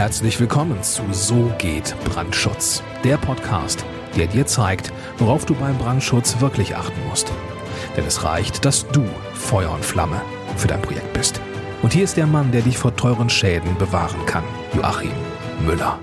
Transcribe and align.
Herzlich 0.00 0.40
willkommen 0.40 0.82
zu 0.82 1.02
So 1.12 1.52
geht 1.58 1.94
Brandschutz, 2.06 2.82
der 3.04 3.18
Podcast, 3.18 3.84
der 4.16 4.28
dir 4.28 4.46
zeigt, 4.46 4.90
worauf 5.18 5.44
du 5.44 5.54
beim 5.54 5.76
Brandschutz 5.76 6.40
wirklich 6.40 6.74
achten 6.74 6.98
musst. 7.06 7.30
Denn 7.98 8.06
es 8.06 8.24
reicht, 8.24 8.64
dass 8.64 8.88
du 8.88 9.04
Feuer 9.34 9.70
und 9.70 9.84
Flamme 9.84 10.22
für 10.56 10.68
dein 10.68 10.80
Projekt 10.80 11.12
bist. 11.12 11.38
Und 11.82 11.92
hier 11.92 12.04
ist 12.04 12.16
der 12.16 12.26
Mann, 12.26 12.50
der 12.50 12.62
dich 12.62 12.78
vor 12.78 12.96
teuren 12.96 13.28
Schäden 13.28 13.76
bewahren 13.76 14.24
kann, 14.24 14.42
Joachim 14.74 15.12
Müller. 15.66 15.98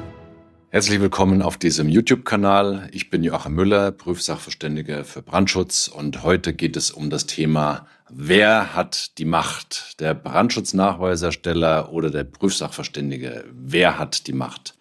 Herzlich 0.70 1.02
willkommen 1.02 1.42
auf 1.42 1.58
diesem 1.58 1.90
YouTube-Kanal. 1.90 2.90
Ich 2.92 3.10
bin 3.10 3.24
Joachim 3.24 3.56
Müller, 3.56 3.92
Prüfsachverständiger 3.92 5.06
für 5.06 5.24
Brandschutz 5.24 5.88
und 5.88 6.22
heute 6.22 6.54
geht 6.54 6.78
es 6.78 6.92
um 6.92 7.10
das 7.10 7.26
Thema, 7.26 7.88
wer 8.10 8.76
hat 8.76 9.18
die 9.18 9.26
Macht? 9.26 10.00
Der 10.00 10.14
Brandschutznachweisersteller 10.14 11.92
oder 11.92 12.10
der 12.10 12.24
Prüfsachverständige? 12.24 13.46
Wer 13.52 14.00
hat 14.00 14.28
die 14.28 14.34
Macht? 14.34 14.76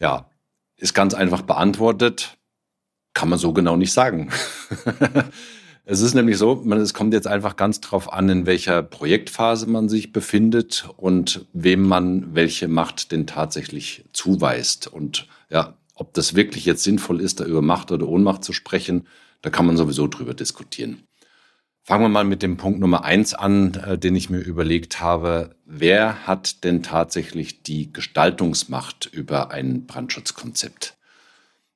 Ja, 0.00 0.30
ist 0.76 0.94
ganz 0.94 1.14
einfach 1.14 1.42
beantwortet. 1.42 2.38
Kann 3.14 3.28
man 3.28 3.38
so 3.38 3.52
genau 3.52 3.76
nicht 3.76 3.92
sagen. 3.92 4.30
Es 5.84 6.00
ist 6.00 6.14
nämlich 6.14 6.38
so, 6.38 6.62
man, 6.64 6.78
es 6.78 6.94
kommt 6.94 7.12
jetzt 7.12 7.26
einfach 7.26 7.56
ganz 7.56 7.80
drauf 7.80 8.12
an, 8.12 8.28
in 8.28 8.46
welcher 8.46 8.84
Projektphase 8.84 9.66
man 9.68 9.88
sich 9.88 10.12
befindet 10.12 10.88
und 10.96 11.46
wem 11.52 11.82
man 11.82 12.36
welche 12.36 12.68
Macht 12.68 13.10
denn 13.10 13.26
tatsächlich 13.26 14.04
zuweist. 14.12 14.86
Und 14.86 15.26
ja, 15.50 15.76
ob 15.96 16.14
das 16.14 16.36
wirklich 16.36 16.66
jetzt 16.66 16.84
sinnvoll 16.84 17.20
ist, 17.20 17.40
da 17.40 17.44
über 17.44 17.62
Macht 17.62 17.90
oder 17.90 18.06
Ohnmacht 18.06 18.44
zu 18.44 18.52
sprechen, 18.52 19.08
da 19.40 19.50
kann 19.50 19.66
man 19.66 19.76
sowieso 19.76 20.06
drüber 20.06 20.34
diskutieren. 20.34 21.02
Fangen 21.84 22.04
wir 22.04 22.08
mal 22.08 22.24
mit 22.24 22.42
dem 22.42 22.56
Punkt 22.56 22.80
Nummer 22.80 23.04
eins 23.04 23.34
an, 23.34 23.74
äh, 23.74 23.98
den 23.98 24.14
ich 24.14 24.30
mir 24.30 24.38
überlegt 24.38 25.00
habe. 25.00 25.56
Wer 25.64 26.26
hat 26.26 26.64
denn 26.64 26.82
tatsächlich 26.82 27.62
die 27.62 27.92
Gestaltungsmacht 27.92 29.06
über 29.06 29.50
ein 29.50 29.86
Brandschutzkonzept? 29.86 30.96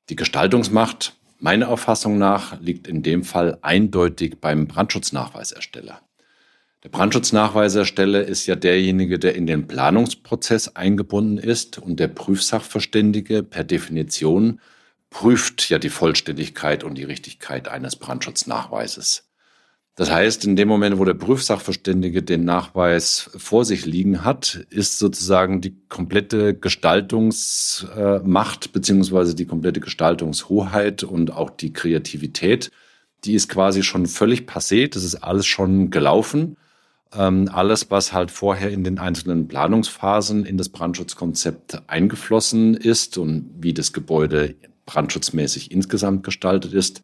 Die 0.08 0.16
Gestaltungsmacht 0.16 1.16
Meiner 1.38 1.68
Auffassung 1.68 2.16
nach 2.16 2.58
liegt 2.60 2.88
in 2.88 3.02
dem 3.02 3.22
Fall 3.22 3.58
eindeutig 3.60 4.40
beim 4.40 4.66
Brandschutznachweisersteller. 4.66 6.00
Der 6.82 6.88
Brandschutznachweisersteller 6.88 8.24
ist 8.24 8.46
ja 8.46 8.56
derjenige, 8.56 9.18
der 9.18 9.34
in 9.34 9.46
den 9.46 9.66
Planungsprozess 9.66 10.76
eingebunden 10.76 11.36
ist 11.36 11.78
und 11.78 12.00
der 12.00 12.08
Prüfsachverständige 12.08 13.42
per 13.42 13.64
Definition 13.64 14.60
prüft 15.10 15.68
ja 15.68 15.78
die 15.78 15.90
Vollständigkeit 15.90 16.84
und 16.84 16.96
die 16.96 17.04
Richtigkeit 17.04 17.68
eines 17.68 17.96
Brandschutznachweises. 17.96 19.25
Das 19.96 20.10
heißt, 20.10 20.44
in 20.44 20.54
dem 20.56 20.68
Moment, 20.68 20.98
wo 20.98 21.06
der 21.06 21.14
Prüfsachverständige 21.14 22.22
den 22.22 22.44
Nachweis 22.44 23.30
vor 23.34 23.64
sich 23.64 23.86
liegen 23.86 24.24
hat, 24.24 24.66
ist 24.68 24.98
sozusagen 24.98 25.62
die 25.62 25.74
komplette 25.88 26.54
Gestaltungsmacht 26.54 28.74
beziehungsweise 28.74 29.34
die 29.34 29.46
komplette 29.46 29.80
Gestaltungshoheit 29.80 31.02
und 31.02 31.32
auch 31.32 31.48
die 31.48 31.72
Kreativität, 31.72 32.70
die 33.24 33.32
ist 33.32 33.48
quasi 33.48 33.82
schon 33.82 34.04
völlig 34.04 34.42
passé. 34.42 34.92
Das 34.92 35.02
ist 35.02 35.14
alles 35.14 35.46
schon 35.46 35.90
gelaufen. 35.90 36.58
Ähm, 37.14 37.48
alles, 37.50 37.90
was 37.90 38.12
halt 38.12 38.30
vorher 38.30 38.70
in 38.70 38.84
den 38.84 38.98
einzelnen 38.98 39.48
Planungsphasen 39.48 40.44
in 40.44 40.58
das 40.58 40.68
Brandschutzkonzept 40.68 41.84
eingeflossen 41.86 42.74
ist 42.74 43.16
und 43.16 43.48
wie 43.60 43.72
das 43.72 43.94
Gebäude 43.94 44.56
brandschutzmäßig 44.84 45.70
insgesamt 45.70 46.22
gestaltet 46.22 46.74
ist, 46.74 47.02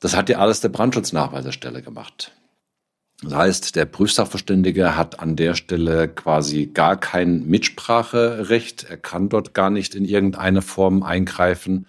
das 0.00 0.16
hat 0.16 0.28
ja 0.28 0.38
alles 0.38 0.60
der 0.60 0.68
Brandschutznachweiserstelle 0.68 1.82
gemacht. 1.82 2.32
Das 3.22 3.34
heißt, 3.34 3.76
der 3.76 3.84
Prüfsachverständige 3.84 4.96
hat 4.96 5.18
an 5.18 5.34
der 5.34 5.54
Stelle 5.54 6.06
quasi 6.06 6.66
gar 6.66 6.98
kein 6.98 7.46
Mitspracherecht. 7.46 8.86
Er 8.88 8.96
kann 8.96 9.28
dort 9.28 9.54
gar 9.54 9.70
nicht 9.70 9.96
in 9.96 10.04
irgendeine 10.04 10.62
Form 10.62 11.02
eingreifen. 11.02 11.86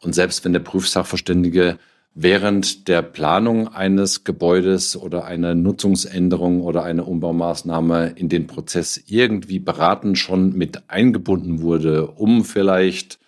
Und 0.00 0.14
selbst 0.14 0.44
wenn 0.44 0.52
der 0.52 0.60
Prüfsachverständige 0.60 1.78
während 2.14 2.88
der 2.88 3.00
Planung 3.00 3.68
eines 3.68 4.24
Gebäudes 4.24 4.96
oder 4.96 5.24
einer 5.24 5.54
Nutzungsänderung 5.54 6.60
oder 6.60 6.82
einer 6.82 7.06
Umbaumaßnahme 7.06 8.14
in 8.16 8.28
den 8.28 8.46
Prozess 8.46 9.00
irgendwie 9.06 9.60
beraten 9.60 10.16
schon 10.16 10.52
mit 10.52 10.90
eingebunden 10.90 11.62
wurde, 11.62 12.08
um 12.08 12.44
vielleicht 12.44 13.18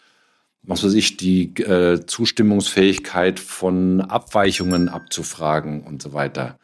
was 0.66 0.82
weiß 0.82 0.94
ich, 0.94 1.16
die 1.16 1.54
äh, 1.60 2.06
Zustimmungsfähigkeit 2.06 3.38
von 3.38 4.00
Abweichungen 4.00 4.88
abzufragen 4.88 5.82
und 5.82 6.02
so 6.02 6.12
weiter. 6.12 6.58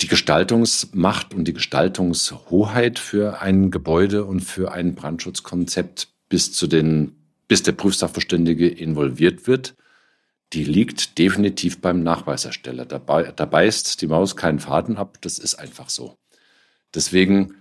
Die 0.00 0.08
Gestaltungsmacht 0.08 1.32
und 1.32 1.46
die 1.46 1.54
Gestaltungshoheit 1.54 2.98
für 2.98 3.40
ein 3.40 3.70
Gebäude 3.70 4.24
und 4.24 4.40
für 4.40 4.72
ein 4.72 4.94
Brandschutzkonzept 4.94 6.08
bis 6.28 6.52
zu 6.52 6.66
den, 6.66 7.16
bis 7.48 7.62
der 7.62 7.72
Prüfsachverständige 7.72 8.68
involviert 8.68 9.46
wird, 9.46 9.76
die 10.52 10.64
liegt 10.64 11.18
definitiv 11.18 11.80
beim 11.80 12.02
Nachweisersteller. 12.02 12.84
Dabei, 12.84 13.32
da 13.34 13.46
beißt 13.46 14.02
die 14.02 14.06
Maus 14.06 14.36
keinen 14.36 14.58
Faden 14.58 14.96
ab, 14.96 15.18
das 15.22 15.38
ist 15.38 15.54
einfach 15.54 15.88
so. 15.88 16.16
Deswegen 16.94 17.54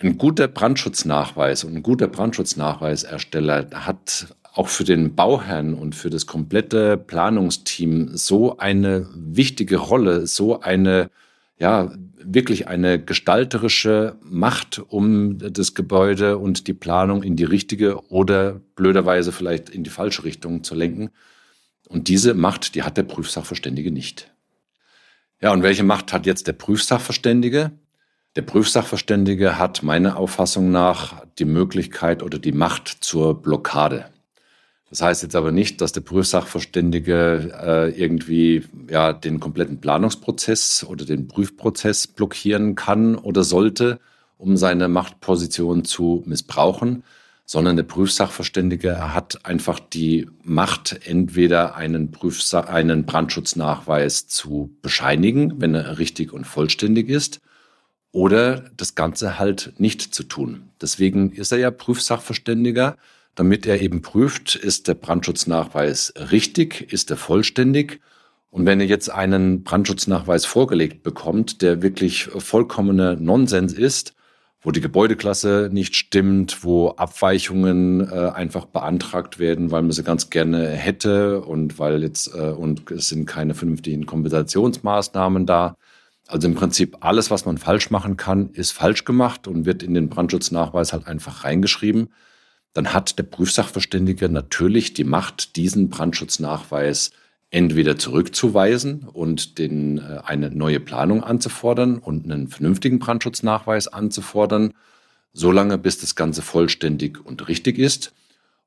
ein 0.00 0.18
guter 0.18 0.48
Brandschutznachweis 0.48 1.64
und 1.64 1.76
ein 1.76 1.82
guter 1.82 2.08
Brandschutznachweisersteller 2.08 3.70
hat 3.72 4.26
auch 4.54 4.68
für 4.68 4.84
den 4.84 5.14
Bauherrn 5.16 5.74
und 5.74 5.94
für 5.94 6.10
das 6.10 6.26
komplette 6.26 6.96
Planungsteam 6.96 8.16
so 8.16 8.56
eine 8.58 9.08
wichtige 9.14 9.76
Rolle, 9.76 10.28
so 10.28 10.60
eine, 10.60 11.10
ja, 11.58 11.92
wirklich 12.16 12.68
eine 12.68 13.02
gestalterische 13.02 14.16
Macht, 14.22 14.80
um 14.88 15.38
das 15.38 15.74
Gebäude 15.74 16.38
und 16.38 16.68
die 16.68 16.72
Planung 16.72 17.24
in 17.24 17.34
die 17.36 17.44
richtige 17.44 18.08
oder 18.10 18.60
blöderweise 18.76 19.32
vielleicht 19.32 19.70
in 19.70 19.82
die 19.82 19.90
falsche 19.90 20.24
Richtung 20.24 20.62
zu 20.62 20.76
lenken. 20.76 21.10
Und 21.88 22.06
diese 22.08 22.34
Macht, 22.34 22.76
die 22.76 22.84
hat 22.84 22.96
der 22.96 23.02
Prüfsachverständige 23.02 23.90
nicht. 23.90 24.32
Ja, 25.42 25.52
und 25.52 25.62
welche 25.62 25.82
Macht 25.82 26.12
hat 26.12 26.26
jetzt 26.26 26.46
der 26.46 26.54
Prüfsachverständige? 26.54 27.72
Der 28.36 28.42
Prüfsachverständige 28.42 29.58
hat 29.58 29.82
meiner 29.82 30.16
Auffassung 30.16 30.70
nach 30.70 31.24
die 31.38 31.44
Möglichkeit 31.44 32.22
oder 32.22 32.38
die 32.38 32.52
Macht 32.52 32.88
zur 33.00 33.42
Blockade. 33.42 34.13
Das 34.90 35.02
heißt 35.02 35.22
jetzt 35.22 35.34
aber 35.34 35.50
nicht, 35.50 35.80
dass 35.80 35.92
der 35.92 36.02
Prüfsachverständige 36.02 37.52
äh, 37.60 37.90
irgendwie 38.00 38.64
ja, 38.88 39.12
den 39.12 39.40
kompletten 39.40 39.80
Planungsprozess 39.80 40.84
oder 40.88 41.04
den 41.04 41.26
Prüfprozess 41.26 42.06
blockieren 42.06 42.74
kann 42.74 43.16
oder 43.16 43.44
sollte, 43.44 43.98
um 44.38 44.56
seine 44.56 44.88
Machtposition 44.88 45.84
zu 45.84 46.22
missbrauchen, 46.26 47.02
sondern 47.46 47.76
der 47.76 47.84
Prüfsachverständige 47.84 49.12
hat 49.14 49.44
einfach 49.44 49.78
die 49.78 50.28
Macht, 50.42 51.06
entweder 51.06 51.74
einen, 51.76 52.10
Prüfsa 52.10 52.60
einen 52.60 53.04
Brandschutznachweis 53.04 54.28
zu 54.28 54.76
bescheinigen, 54.80 55.60
wenn 55.60 55.74
er 55.74 55.98
richtig 55.98 56.32
und 56.32 56.46
vollständig 56.46 57.08
ist, 57.08 57.40
oder 58.12 58.70
das 58.76 58.94
Ganze 58.94 59.38
halt 59.38 59.74
nicht 59.78 60.14
zu 60.14 60.22
tun. 60.22 60.70
Deswegen 60.80 61.32
ist 61.32 61.52
er 61.52 61.58
ja 61.58 61.70
Prüfsachverständiger 61.70 62.96
damit 63.34 63.66
er 63.66 63.80
eben 63.80 64.02
prüft, 64.02 64.54
ist 64.54 64.88
der 64.88 64.94
Brandschutznachweis 64.94 66.14
richtig, 66.30 66.92
ist 66.92 67.10
er 67.10 67.16
vollständig. 67.16 68.00
Und 68.50 68.66
wenn 68.66 68.80
er 68.80 68.86
jetzt 68.86 69.10
einen 69.10 69.64
Brandschutznachweis 69.64 70.46
vorgelegt 70.46 71.02
bekommt, 71.02 71.60
der 71.60 71.82
wirklich 71.82 72.24
vollkommener 72.24 73.16
Nonsens 73.16 73.72
ist, 73.72 74.14
wo 74.62 74.70
die 74.70 74.80
Gebäudeklasse 74.80 75.68
nicht 75.72 75.96
stimmt, 75.96 76.64
wo 76.64 76.90
Abweichungen 76.90 78.00
äh, 78.00 78.30
einfach 78.30 78.64
beantragt 78.64 79.38
werden, 79.38 79.70
weil 79.70 79.82
man 79.82 79.90
sie 79.90 80.04
ganz 80.04 80.30
gerne 80.30 80.68
hätte 80.68 81.42
und 81.42 81.78
weil 81.78 82.02
jetzt 82.02 82.34
äh, 82.34 82.50
und 82.50 82.90
es 82.90 83.08
sind 83.08 83.26
keine 83.26 83.54
vernünftigen 83.54 84.06
Kompensationsmaßnahmen 84.06 85.44
da. 85.44 85.76
Also 86.28 86.48
im 86.48 86.54
Prinzip 86.54 86.96
alles, 87.00 87.30
was 87.30 87.44
man 87.44 87.58
falsch 87.58 87.90
machen 87.90 88.16
kann, 88.16 88.50
ist 88.50 88.70
falsch 88.70 89.04
gemacht 89.04 89.46
und 89.48 89.66
wird 89.66 89.82
in 89.82 89.92
den 89.92 90.08
Brandschutznachweis 90.08 90.94
halt 90.94 91.06
einfach 91.06 91.44
reingeschrieben 91.44 92.08
dann 92.74 92.92
hat 92.92 93.18
der 93.18 93.22
Prüfsachverständige 93.22 94.28
natürlich 94.28 94.92
die 94.94 95.04
Macht, 95.04 95.56
diesen 95.56 95.88
Brandschutznachweis 95.88 97.12
entweder 97.50 97.96
zurückzuweisen 97.96 99.08
und 99.12 99.58
den, 99.58 99.98
äh, 99.98 100.20
eine 100.24 100.50
neue 100.50 100.80
Planung 100.80 101.22
anzufordern 101.22 101.98
und 101.98 102.24
einen 102.24 102.48
vernünftigen 102.48 102.98
Brandschutznachweis 102.98 103.86
anzufordern, 103.88 104.74
solange 105.32 105.78
bis 105.78 105.98
das 105.98 106.16
Ganze 106.16 106.42
vollständig 106.42 107.24
und 107.24 107.48
richtig 107.48 107.78
ist. 107.78 108.12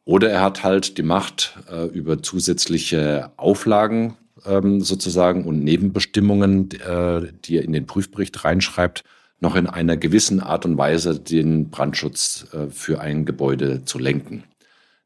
Oder 0.06 0.30
er 0.30 0.42
hat 0.42 0.64
halt 0.64 0.98
die 0.98 1.04
Macht, 1.04 1.58
äh, 1.70 1.86
über 1.88 2.24
zusätzliche 2.24 3.32
Auflagen 3.36 4.16
ähm, 4.46 4.80
sozusagen 4.80 5.44
und 5.44 5.66
Nebenbestimmungen, 5.66 6.72
äh, 6.72 7.34
die 7.44 7.58
er 7.58 7.64
in 7.64 7.74
den 7.74 7.88
Prüfbericht 7.88 8.46
reinschreibt, 8.46 9.04
noch 9.40 9.56
in 9.56 9.68
einer 9.68 9.98
gewissen 9.98 10.40
Art 10.40 10.66
und 10.66 10.78
Weise 10.78 11.20
den 11.20 11.70
Brandschutz 11.70 12.48
äh, 12.54 12.70
für 12.70 13.02
ein 13.02 13.26
Gebäude 13.26 13.86
zu 13.86 14.00
lenken. 14.00 14.44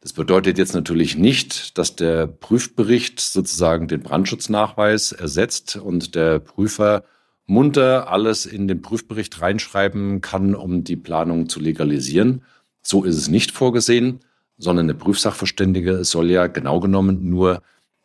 Das 0.02 0.14
bedeutet 0.14 0.58
jetzt 0.58 0.74
natürlich 0.74 1.16
nicht, 1.16 1.78
dass 1.78 1.96
der 1.96 2.26
Prüfbericht 2.26 3.20
sozusagen 3.20 3.88
den 3.88 4.02
Brandschutznachweis 4.02 5.12
ersetzt 5.12 5.76
und 5.76 6.16
der 6.16 6.40
Prüfer 6.40 7.04
munter 7.46 8.10
alles 8.10 8.46
in 8.46 8.68
den 8.68 8.82
Prüfbericht 8.82 9.42
reinschreiben 9.42 10.22
kann, 10.22 10.56
um 10.56 10.84
die 10.84 10.96
Planung 10.96 11.50
zu 11.50 11.60
legalisieren. 11.60 12.44
So 12.82 13.04
ist 13.04 13.18
es 13.18 13.28
nicht 13.28 13.52
vorgesehen, 13.52 14.22
sondern 14.58 14.88
der 14.88 14.96
Prüfsachverständige 14.96 16.04
soll 16.04 16.32
ja 16.32 16.48
genau 16.48 16.80
genommen 16.80 17.30
nur 17.30 17.62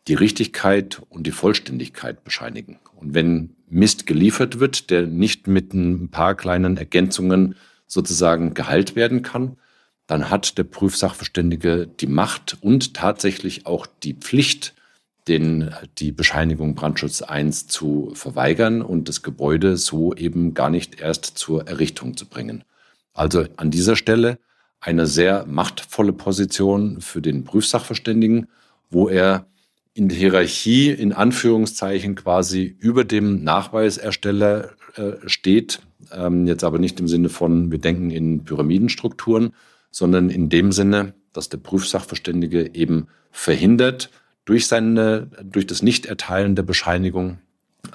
die 0.07 0.13
Richtigkeit 0.13 1.01
und 1.09 1.27
die 1.27 1.31
Vollständigkeit 1.31 2.23
bescheinigen. 2.23 2.79
Und 2.95 3.13
wenn 3.13 3.55
Mist 3.69 4.07
geliefert 4.07 4.59
wird, 4.59 4.89
der 4.89 5.05
nicht 5.05 5.47
mit 5.47 5.73
ein 5.73 6.09
paar 6.09 6.35
kleinen 6.35 6.77
Ergänzungen 6.77 7.55
sozusagen 7.85 8.53
geheilt 8.53 8.95
werden 8.95 9.21
kann, 9.21 9.57
dann 10.07 10.29
hat 10.29 10.57
der 10.57 10.63
Prüfsachverständige 10.63 11.87
die 11.87 12.07
Macht 12.07 12.57
und 12.61 12.93
tatsächlich 12.93 13.65
auch 13.65 13.85
die 14.03 14.13
Pflicht, 14.13 14.73
den, 15.27 15.71
die 15.97 16.13
Bescheinigung 16.13 16.75
Brandschutz 16.75 17.21
1 17.21 17.67
zu 17.67 18.11
verweigern 18.13 18.81
und 18.81 19.09
das 19.09 19.21
Gebäude 19.21 19.75
so 19.75 20.13
eben 20.13 20.53
gar 20.53 20.69
nicht 20.69 21.01
erst 21.01 21.37
zur 21.37 21.67
Errichtung 21.67 22.15
zu 22.15 22.25
bringen. 22.25 22.63
Also 23.13 23.45
an 23.57 23.69
dieser 23.69 23.97
Stelle 23.97 24.39
eine 24.79 25.05
sehr 25.05 25.45
machtvolle 25.45 26.13
Position 26.13 27.01
für 27.01 27.21
den 27.21 27.43
Prüfsachverständigen, 27.43 28.47
wo 28.89 29.09
er 29.09 29.47
in 29.97 30.09
der 30.09 30.17
Hierarchie 30.17 30.91
in 30.91 31.11
Anführungszeichen 31.11 32.13
quasi 32.13 32.75
über 32.79 33.03
dem 33.03 33.43
Nachweisersteller 33.43 34.69
äh, 34.95 35.13
steht. 35.25 35.81
Ähm, 36.11 36.45
jetzt 36.45 36.63
aber 36.63 36.77
nicht 36.77 36.99
im 36.99 37.07
Sinne 37.07 37.29
von, 37.29 37.71
wir 37.71 37.79
denken 37.79 38.11
in 38.11 38.43
Pyramidenstrukturen, 38.43 39.53
sondern 39.89 40.29
in 40.29 40.49
dem 40.49 40.71
Sinne, 40.71 41.15
dass 41.33 41.49
der 41.49 41.57
Prüfsachverständige 41.57 42.75
eben 42.75 43.07
verhindert 43.31 44.11
durch 44.45 44.67
seine, 44.67 45.31
durch 45.43 45.65
das 45.65 45.81
Nichterteilen 45.81 46.55
der 46.55 46.63
Bescheinigung, 46.63 47.39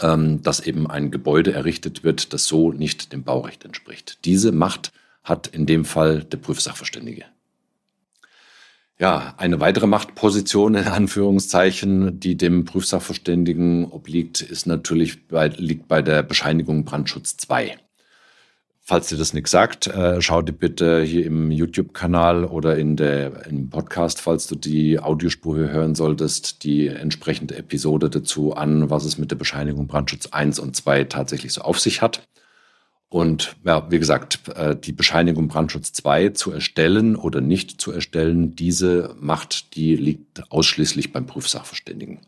ähm, 0.00 0.42
dass 0.42 0.58
eben 0.58 0.88
ein 0.88 1.12
Gebäude 1.12 1.52
errichtet 1.52 2.02
wird, 2.02 2.32
das 2.32 2.46
so 2.46 2.72
nicht 2.72 3.12
dem 3.12 3.22
Baurecht 3.22 3.64
entspricht. 3.64 4.18
Diese 4.24 4.50
Macht 4.50 4.92
hat 5.22 5.46
in 5.46 5.66
dem 5.66 5.84
Fall 5.84 6.24
der 6.24 6.38
Prüfsachverständige. 6.38 7.26
Ja, 9.02 9.34
eine 9.36 9.58
weitere 9.58 9.88
Machtposition 9.88 10.76
in 10.76 10.86
Anführungszeichen, 10.86 12.20
die 12.20 12.36
dem 12.36 12.64
Prüfsachverständigen 12.64 13.86
obliegt, 13.90 14.42
ist 14.42 14.68
natürlich 14.68 15.26
bei, 15.26 15.48
liegt 15.48 15.88
bei 15.88 16.02
der 16.02 16.22
Bescheinigung 16.22 16.84
Brandschutz 16.84 17.36
2. 17.36 17.78
Falls 18.80 19.08
dir 19.08 19.18
das 19.18 19.34
nichts 19.34 19.50
sagt, 19.50 19.88
äh, 19.88 20.22
schau 20.22 20.40
dir 20.40 20.52
bitte 20.52 21.02
hier 21.02 21.26
im 21.26 21.50
YouTube-Kanal 21.50 22.44
oder 22.44 22.78
in 22.78 22.94
der, 22.94 23.44
im 23.46 23.70
Podcast, 23.70 24.20
falls 24.20 24.46
du 24.46 24.54
die 24.54 25.00
Audiospur 25.00 25.56
hören 25.56 25.96
solltest, 25.96 26.62
die 26.62 26.86
entsprechende 26.86 27.56
Episode 27.56 28.08
dazu 28.08 28.54
an, 28.54 28.88
was 28.88 29.04
es 29.04 29.18
mit 29.18 29.32
der 29.32 29.36
Bescheinigung 29.36 29.88
Brandschutz 29.88 30.26
1 30.26 30.60
und 30.60 30.76
2 30.76 31.04
tatsächlich 31.04 31.52
so 31.52 31.62
auf 31.62 31.80
sich 31.80 32.02
hat. 32.02 32.22
Und 33.12 33.56
ja, 33.62 33.90
wie 33.90 33.98
gesagt, 33.98 34.40
äh, 34.54 34.74
die 34.74 34.92
Bescheinigung 34.92 35.46
Brandschutz 35.46 35.92
2 35.92 36.30
zu 36.30 36.50
erstellen 36.50 37.14
oder 37.14 37.42
nicht 37.42 37.78
zu 37.78 37.92
erstellen, 37.92 38.56
diese 38.56 39.14
Macht, 39.20 39.76
die 39.76 39.96
liegt 39.96 40.50
ausschließlich 40.50 41.12
beim 41.12 41.26
Prüfsachverständigen. 41.26 42.20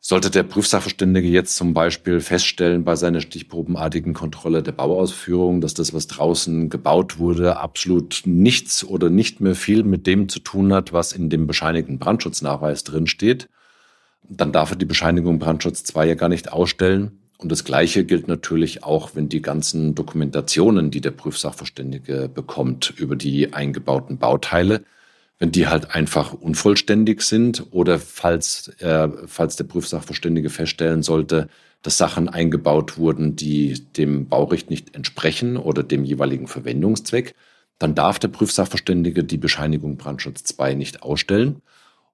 Sollte 0.00 0.30
der 0.30 0.44
Prüfsachverständige 0.44 1.28
jetzt 1.28 1.54
zum 1.54 1.74
Beispiel 1.74 2.20
feststellen 2.20 2.82
bei 2.82 2.96
seiner 2.96 3.20
stichprobenartigen 3.20 4.14
Kontrolle 4.14 4.62
der 4.62 4.72
Bauausführung, 4.72 5.60
dass 5.60 5.74
das, 5.74 5.92
was 5.92 6.06
draußen 6.06 6.70
gebaut 6.70 7.18
wurde, 7.18 7.58
absolut 7.58 8.22
nichts 8.24 8.84
oder 8.84 9.10
nicht 9.10 9.42
mehr 9.42 9.54
viel 9.54 9.82
mit 9.82 10.06
dem 10.06 10.30
zu 10.30 10.38
tun 10.40 10.72
hat, 10.72 10.94
was 10.94 11.12
in 11.12 11.28
dem 11.28 11.46
bescheinigten 11.46 11.98
Brandschutznachweis 11.98 12.84
drin 12.84 13.06
steht, 13.06 13.50
dann 14.26 14.50
darf 14.50 14.70
er 14.70 14.76
die 14.76 14.86
Bescheinigung 14.86 15.38
Brandschutz 15.38 15.84
2 15.84 16.06
ja 16.06 16.14
gar 16.14 16.30
nicht 16.30 16.50
ausstellen, 16.50 17.18
und 17.38 17.52
das 17.52 17.64
Gleiche 17.64 18.04
gilt 18.04 18.26
natürlich 18.26 18.82
auch, 18.82 19.10
wenn 19.14 19.28
die 19.28 19.40
ganzen 19.40 19.94
Dokumentationen, 19.94 20.90
die 20.90 21.00
der 21.00 21.12
Prüfsachverständige 21.12 22.28
bekommt 22.28 22.92
über 22.96 23.14
die 23.14 23.52
eingebauten 23.52 24.18
Bauteile, 24.18 24.84
wenn 25.38 25.52
die 25.52 25.68
halt 25.68 25.94
einfach 25.94 26.32
unvollständig 26.32 27.22
sind 27.22 27.66
oder 27.70 28.00
falls, 28.00 28.68
äh, 28.80 29.08
falls 29.26 29.54
der 29.54 29.64
Prüfsachverständige 29.64 30.50
feststellen 30.50 31.04
sollte, 31.04 31.48
dass 31.82 31.96
Sachen 31.96 32.28
eingebaut 32.28 32.98
wurden, 32.98 33.36
die 33.36 33.84
dem 33.96 34.26
Baurecht 34.26 34.68
nicht 34.68 34.96
entsprechen 34.96 35.56
oder 35.56 35.84
dem 35.84 36.04
jeweiligen 36.04 36.48
Verwendungszweck, 36.48 37.36
dann 37.78 37.94
darf 37.94 38.18
der 38.18 38.28
Prüfsachverständige 38.28 39.22
die 39.22 39.36
Bescheinigung 39.36 39.96
Brandschutz 39.96 40.42
2 40.42 40.74
nicht 40.74 41.04
ausstellen. 41.04 41.62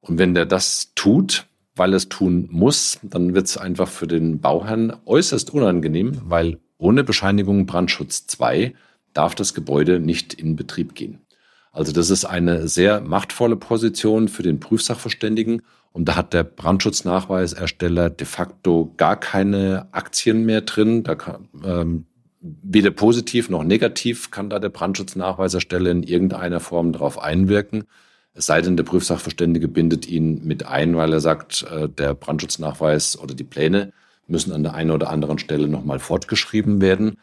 Und 0.02 0.18
wenn 0.18 0.34
der 0.34 0.44
das 0.44 0.92
tut, 0.94 1.46
weil 1.76 1.94
es 1.94 2.08
tun 2.08 2.48
muss, 2.50 3.00
dann 3.02 3.34
wird 3.34 3.46
es 3.46 3.56
einfach 3.56 3.88
für 3.88 4.06
den 4.06 4.40
Bauherrn 4.40 4.96
äußerst 5.06 5.52
unangenehm, 5.52 6.20
weil 6.24 6.58
ohne 6.78 7.04
Bescheinigung 7.04 7.66
Brandschutz 7.66 8.26
2 8.26 8.74
darf 9.12 9.34
das 9.34 9.54
Gebäude 9.54 10.00
nicht 10.00 10.34
in 10.34 10.56
Betrieb 10.56 10.94
gehen. 10.94 11.20
Also 11.72 11.92
das 11.92 12.10
ist 12.10 12.24
eine 12.24 12.68
sehr 12.68 13.00
machtvolle 13.00 13.56
Position 13.56 14.28
für 14.28 14.44
den 14.44 14.60
Prüfsachverständigen 14.60 15.62
und 15.92 16.08
da 16.08 16.16
hat 16.16 16.32
der 16.32 16.44
Brandschutznachweisersteller 16.44 18.10
de 18.10 18.26
facto 18.26 18.92
gar 18.96 19.18
keine 19.18 19.88
Aktien 19.92 20.44
mehr 20.44 20.60
drin. 20.60 21.02
Da 21.02 21.14
kann, 21.14 21.48
ähm, 21.64 22.06
weder 22.40 22.90
positiv 22.90 23.48
noch 23.48 23.64
negativ 23.64 24.30
kann 24.30 24.50
da 24.50 24.58
der 24.58 24.68
Brandschutznachweisersteller 24.68 25.90
in 25.90 26.02
irgendeiner 26.02 26.60
Form 26.60 26.92
darauf 26.92 27.18
einwirken. 27.18 27.84
Es 28.34 28.46
sei 28.46 28.60
denn, 28.60 28.76
der 28.76 28.84
Prüfsachverständige 28.84 29.68
bindet 29.68 30.08
ihn 30.08 30.44
mit 30.44 30.66
ein, 30.66 30.96
weil 30.96 31.12
er 31.12 31.20
sagt, 31.20 31.64
äh, 31.70 31.88
der 31.88 32.14
Brandschutznachweis 32.14 33.16
oder 33.18 33.34
die 33.34 33.44
Pläne 33.44 33.92
müssen 34.26 34.52
an 34.52 34.64
der 34.64 34.74
einen 34.74 34.90
oder 34.90 35.10
anderen 35.10 35.38
Stelle 35.38 35.68
nochmal 35.68 36.00
fortgeschrieben 36.00 36.80
werden. 36.80 37.18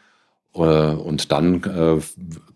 Äh, 0.54 0.60
und 0.60 1.32
dann 1.32 1.64
äh, 1.64 2.02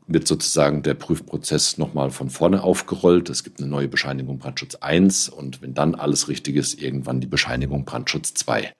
wird 0.07 0.27
sozusagen 0.27 0.83
der 0.83 0.93
Prüfprozess 0.93 1.77
nochmal 1.77 2.11
von 2.11 2.29
vorne 2.29 2.63
aufgerollt. 2.63 3.29
Es 3.29 3.43
gibt 3.43 3.59
eine 3.59 3.67
neue 3.67 3.89
Bescheinigung 3.89 4.39
Brandschutz 4.39 4.75
1 4.75 5.29
und 5.29 5.61
wenn 5.61 5.73
dann 5.73 5.95
alles 5.95 6.29
richtig 6.29 6.55
ist, 6.55 6.81
irgendwann 6.81 7.19
die 7.19 7.27
Bescheinigung 7.27 7.83
Brandschutz 7.83 8.33
2. 8.35 8.71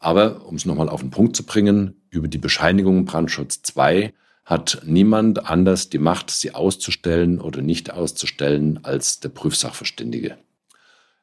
Aber 0.00 0.46
um 0.46 0.56
es 0.56 0.64
nochmal 0.64 0.88
auf 0.88 1.00
den 1.00 1.10
Punkt 1.10 1.36
zu 1.36 1.44
bringen, 1.44 2.02
über 2.10 2.26
die 2.26 2.38
Bescheinigung 2.38 3.04
Brandschutz 3.04 3.62
2 3.62 4.12
hat 4.44 4.82
niemand 4.84 5.46
anders 5.46 5.90
die 5.90 5.98
Macht, 5.98 6.30
sie 6.30 6.54
auszustellen 6.54 7.40
oder 7.40 7.62
nicht 7.62 7.92
auszustellen 7.92 8.80
als 8.82 9.20
der 9.20 9.28
Prüfsachverständige. 9.28 10.36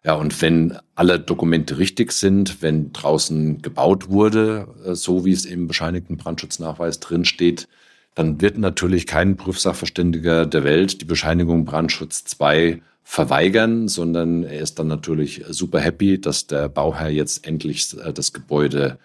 Ja, 0.04 0.14
und 0.14 0.42
wenn 0.42 0.78
alle 0.96 1.19
Dokumente 1.19 1.80
richtig 1.80 2.14
sind, 2.14 2.62
wenn 2.62 2.94
draußen 2.94 3.62
gebaut 3.62 4.10
wurde, 4.10 4.68
äh, 4.86 4.96
so 4.96 5.25
wie 5.25 5.34
es 5.34 5.46
im 5.46 5.68
bescheinigten 5.68 6.18
Brandschutznachweis 6.18 7.00
drinsteht, 7.00 7.68
dann 8.16 8.42
wird 8.42 8.58
natürlich 8.58 9.06
kein 9.06 9.36
Prüfsachverständiger 9.36 10.46
der 10.46 10.64
Welt 10.64 11.02
die 11.02 11.06
Bescheinigung 11.06 11.66
Brandschutz 11.66 12.24
2 12.24 12.81
verweigern, 13.04 13.88
sondern 13.88 14.44
er 14.44 14.62
ist 14.62 14.80
dann 14.80 14.88
natürlich 14.88 15.44
super 15.50 15.80
happy, 15.80 16.19
dass 16.19 16.47
der 16.47 16.68
Bauherr 16.68 17.09
jetzt 17.09 17.45
endlich 17.45 17.95
äh, 18.00 18.14
das 18.14 18.33
Gebäude 18.33 19.00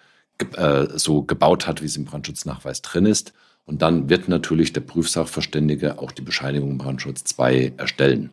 äh, 0.55 0.87
so 0.95 1.23
gebaut 1.23 1.67
hat, 1.67 1.81
wie 1.81 1.85
es 1.85 1.97
im 1.97 2.05
Brandschutznachweis 2.05 2.81
drin 2.81 3.05
ist. 3.05 3.33
Und 3.65 3.81
dann 3.81 4.09
wird 4.09 4.27
natürlich 4.27 4.73
der 4.73 4.81
Prüfsachverständige 4.81 5.99
auch 5.99 6.11
die 6.11 6.21
Bescheinigung 6.21 6.77
Brandschutz 6.77 7.23
2 7.23 7.73
erstellen. 7.77 8.31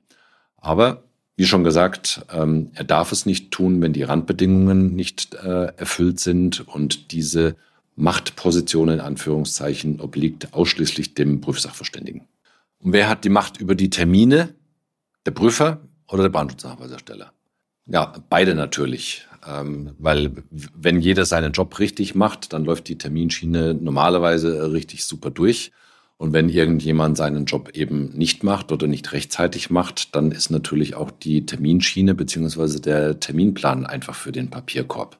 Aber 0.57 1.05
wie 1.37 1.47
schon 1.47 1.65
gesagt, 1.65 2.27
ähm, 2.33 2.71
er 2.75 2.85
darf 2.85 3.13
es 3.13 3.25
nicht 3.27 3.51
tun, 3.51 3.81
wenn 3.81 3.93
die 3.93 4.03
Randbedingungen 4.03 4.95
nicht 4.95 5.35
äh, 5.37 5.73
erfüllt 5.77 6.21
sind 6.21 6.67
und 6.69 7.13
diese 7.13 7.57
Machtposition 7.97 8.89
in 8.89 9.01
Anführungszeichen 9.01 10.01
obliegt 10.01 10.53
ausschließlich 10.53 11.15
dem 11.15 11.41
Prüfsachverständigen. 11.41 12.29
Und 12.79 12.93
wer 12.93 13.09
hat 13.09 13.25
die 13.25 13.31
Macht 13.31 13.59
über 13.59 13.75
die 13.75 13.91
Termine? 13.91 14.55
Der 15.27 15.33
Prüfer 15.33 15.81
oder 16.09 16.25
der 16.25 16.31
Brandschutzsachweisersteller? 16.31 17.33
Ja, 17.87 18.13
beide 18.29 18.55
natürlich. 18.55 19.27
Ähm, 19.47 19.95
weil 19.99 20.33
wenn 20.51 21.01
jeder 21.01 21.25
seinen 21.25 21.53
Job 21.53 21.79
richtig 21.79 22.15
macht, 22.15 22.53
dann 22.53 22.65
läuft 22.65 22.89
die 22.89 22.99
Terminschiene 22.99 23.75
normalerweise 23.75 24.73
richtig 24.73 25.05
super 25.05 25.31
durch. 25.31 25.73
Und 26.19 26.35
wenn 26.35 26.51
irgendjemand 26.51 27.17
seinen 27.17 27.47
Job 27.47 27.71
eben 27.73 28.11
nicht 28.11 28.45
macht 28.45 28.73
oder 28.73 28.87
nicht 28.87 29.13
rechtzeitig 29.13 29.71
macht, 29.71 30.15
dann 30.15 30.33
ist 30.33 30.51
natürlich 30.51 30.95
auch 30.95 31.11
die 31.11 31.47
Terminschiene 31.47 32.15
beziehungsweise 32.15 32.81
der 32.81 33.21
Terminplan 33.21 33.87
einfach 33.87 34.15
für 34.15 34.31
den 34.31 34.51
Papierkorb. 34.51 35.19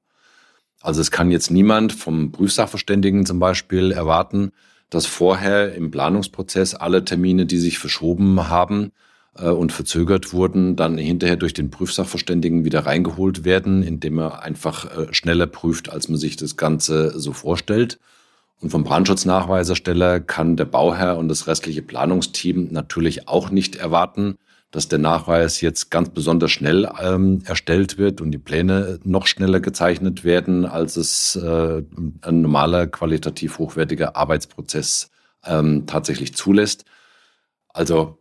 Also 0.83 1.01
es 1.01 1.11
kann 1.11 1.31
jetzt 1.31 1.51
niemand 1.51 1.95
vom 1.95 2.33
Prüfsachverständigen 2.33 3.25
zum 3.25 3.39
Beispiel 3.39 3.93
erwarten, 3.93 4.53
dass 4.91 5.07
vorher 5.07 5.75
im 5.75 5.91
Planungsprozess 5.91 6.75
alle 6.75 7.05
Termine, 7.05 7.47
die 7.47 7.59
sich 7.59 7.79
verschoben 7.79 8.49
haben, 8.49 8.93
und 9.35 9.73
verzögert 9.73 10.33
wurden, 10.33 10.77
dann 10.77 10.99
hinterher 10.99 11.37
durch 11.37 11.55
den 11.55 11.71
Prüfsachverständigen 11.71 12.65
wieder 12.65 12.87
reingeholt 12.87 13.45
werden, 13.45 13.83
indem 13.83 14.19
er 14.19 14.43
einfach 14.43 14.85
äh, 14.97 15.15
schneller 15.15 15.47
prüft, 15.47 15.91
als 15.91 16.09
man 16.09 16.19
sich 16.19 16.37
das 16.37 16.57
Ganze 16.57 17.19
so 17.19 17.33
vorstellt. 17.33 17.99
Und 18.61 18.71
vom 18.71 18.85
Brandschutznachweisersteller 18.85 20.21
kann 20.21 20.57
der 20.57 20.67
Bauherr 20.67 21.17
und 21.17 21.29
das 21.29 21.47
restliche 21.47 21.83
Planungsteam 21.83 22.69
natürlich 22.71 23.29
auch 23.29 23.51
nicht 23.51 23.77
erwarten, 23.77 24.37
dass 24.71 24.87
der 24.87 24.99
Nachweis 24.99 25.61
jetzt 25.61 25.91
ganz 25.91 26.11
besonders 26.11 26.53
schnell 26.53 26.89
ähm, 27.01 27.43
erstellt 27.45 27.99
wird 27.99 28.21
und 28.21 28.31
die 28.31 28.39
Pläne 28.39 29.01
noch 29.03 29.27
schneller 29.27 29.61
gezeichnet 29.61 30.23
werden, 30.25 30.65
als 30.65 30.97
es 30.97 31.37
äh, 31.37 31.83
ein 32.23 32.43
normaler 32.43 32.87
qualitativ 32.87 33.59
hochwertiger 33.59 34.17
Arbeitsprozess 34.17 35.11
ähm, 35.45 35.87
tatsächlich 35.87 36.35
zulässt. 36.35 36.85
Also 37.71 38.20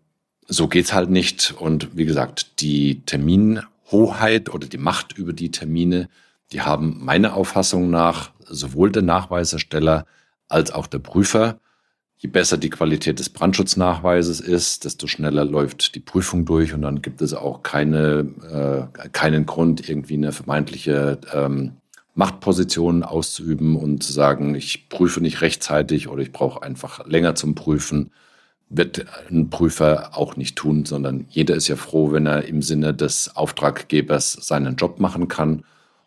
so 0.50 0.68
geht's 0.68 0.94
halt 0.94 1.10
nicht. 1.10 1.54
Und 1.58 1.96
wie 1.96 2.06
gesagt, 2.06 2.60
die 2.60 3.02
Terminhoheit 3.06 4.50
oder 4.50 4.68
die 4.68 4.78
Macht 4.78 5.18
über 5.18 5.32
die 5.32 5.52
Termine, 5.52 6.10
die 6.52 6.62
haben 6.62 6.98
meiner 7.06 7.36
Auffassung 7.36 7.90
nach 7.90 8.32
sowohl 8.46 8.92
der 8.92 9.04
Nachweisersteller 9.04 10.06
als 10.50 10.72
auch 10.72 10.88
der 10.88 11.00
Prüfer. 11.00 11.60
Je 12.18 12.30
besser 12.30 12.58
die 12.58 12.72
Qualität 12.72 13.20
des 13.20 13.30
Brandschutznachweises 13.30 14.42
ist, 14.42 14.84
desto 14.84 15.08
schneller 15.08 15.46
läuft 15.46 15.96
die 15.96 16.02
Prüfung 16.02 16.44
durch 16.44 16.74
und 16.74 16.82
dann 16.82 17.02
gibt 17.02 17.22
es 17.22 17.34
auch 17.34 17.64
keine, 17.64 18.90
äh, 19.02 19.10
keinen 19.10 19.46
Grund, 19.46 19.88
irgendwie 19.88 20.16
eine 20.16 20.34
vermeintliche 20.34 21.20
ähm, 21.32 21.78
Machtposition 22.16 23.04
auszuüben 23.04 23.78
und 23.78 24.04
zu 24.04 24.12
sagen, 24.12 24.56
ich 24.56 24.90
prüfe 24.90 25.22
nicht 25.22 25.40
rechtzeitig 25.40 26.10
oder 26.10 26.22
ich 26.22 26.34
brauche 26.34 26.62
einfach 26.64 27.06
länger 27.08 27.36
zum 27.36 27.56
Prüfen 27.56 28.12
wird 28.70 29.06
ein 29.30 29.50
Prüfer 29.50 30.18
auch 30.18 30.36
nicht 30.36 30.56
tun, 30.56 30.86
sondern 30.86 31.26
jeder 31.30 31.56
ist 31.56 31.68
ja 31.68 31.76
froh, 31.76 32.12
wenn 32.12 32.26
er 32.26 32.46
im 32.46 32.62
Sinne 32.62 32.94
des 32.94 33.36
Auftraggebers 33.36 34.34
seinen 34.34 34.76
Job 34.76 35.00
machen 35.00 35.28
kann. 35.28 35.64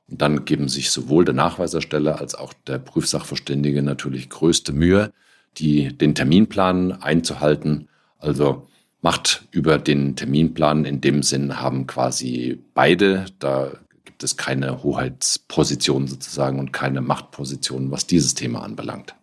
Und 0.08 0.22
dann 0.22 0.44
geben 0.44 0.68
sich 0.68 0.90
sowohl 0.90 1.24
der 1.24 1.34
Nachweisersteller 1.34 2.20
als 2.20 2.34
auch 2.34 2.52
der 2.66 2.78
Prüfsachverständige 2.78 3.82
natürlich 3.82 4.30
größte 4.30 4.72
Mühe, 4.72 5.12
die, 5.58 5.96
den 5.96 6.14
Terminplan 6.14 6.92
einzuhalten. 6.92 7.88
Also 8.18 8.68
Macht 9.04 9.48
über 9.50 9.78
den 9.78 10.14
Terminplan 10.14 10.84
in 10.84 11.00
dem 11.00 11.24
Sinn 11.24 11.60
haben 11.60 11.88
quasi 11.88 12.62
beide. 12.72 13.26
Da 13.40 13.72
gibt 14.04 14.22
es 14.22 14.36
keine 14.36 14.84
Hoheitsposition 14.84 16.06
sozusagen 16.06 16.60
und 16.60 16.72
keine 16.72 17.00
Machtposition, 17.00 17.90
was 17.90 18.06
dieses 18.06 18.34
Thema 18.34 18.62
anbelangt. 18.62 19.16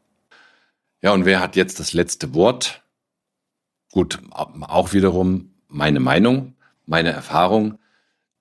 Ja, 1.02 1.14
und 1.14 1.24
wer 1.24 1.40
hat 1.40 1.56
jetzt 1.56 1.80
das 1.80 1.94
letzte 1.94 2.34
Wort? 2.34 2.84
Gut, 3.92 4.20
auch 4.32 4.94
wiederum 4.94 5.52
meine 5.68 6.00
Meinung, 6.00 6.54
meine 6.86 7.12
Erfahrung. 7.12 7.80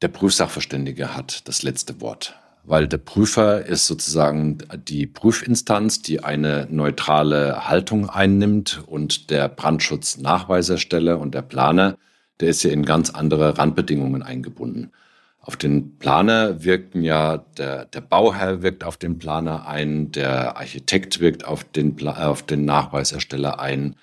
Der 0.02 0.08
Prüfsachverständige 0.08 1.16
hat 1.16 1.48
das 1.48 1.62
letzte 1.62 2.00
Wort, 2.00 2.38
weil 2.64 2.86
der 2.86 2.98
Prüfer 2.98 3.64
ist 3.64 3.86
sozusagen 3.86 4.58
die 4.86 5.06
Prüfinstanz, 5.06 6.02
die 6.02 6.22
eine 6.22 6.68
neutrale 6.70 7.68
Haltung 7.68 8.08
einnimmt 8.08 8.82
und 8.86 9.30
der 9.30 9.48
Brandschutznachweisersteller 9.48 11.18
und 11.18 11.34
der 11.34 11.42
Planer, 11.42 11.96
der 12.40 12.50
ist 12.50 12.62
ja 12.62 12.70
in 12.70 12.84
ganz 12.84 13.10
andere 13.10 13.58
Randbedingungen 13.58 14.22
eingebunden. 14.22 14.92
Auf 15.40 15.56
den 15.56 15.96
Planer 15.96 16.62
wirken 16.62 17.02
ja, 17.02 17.38
der, 17.56 17.86
der 17.86 18.02
Bauherr 18.02 18.62
wirkt 18.62 18.84
auf 18.84 18.98
den 18.98 19.18
Planer 19.18 19.66
ein, 19.66 20.12
der 20.12 20.58
Architekt 20.58 21.20
wirkt 21.20 21.46
auf 21.46 21.64
den, 21.64 22.06
auf 22.06 22.42
den 22.42 22.66
Nachweisersteller 22.66 23.58
ein, 23.58 23.96